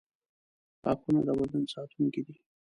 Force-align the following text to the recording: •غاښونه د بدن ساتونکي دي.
•غاښونه 0.81 1.21
د 1.27 1.29
بدن 1.39 1.63
ساتونکي 1.73 2.21
دي. 2.27 2.35